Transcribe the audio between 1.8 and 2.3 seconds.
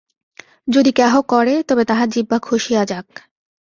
তাহার